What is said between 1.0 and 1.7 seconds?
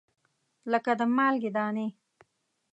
مالګې